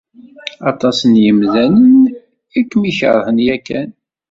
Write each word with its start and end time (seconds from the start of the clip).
Aṭas 0.71 0.97
n 1.11 1.13
yemdanen 1.23 2.01
i 2.59 2.61
kem-ikeṛhen 2.63 3.37
yakan. 3.45 3.89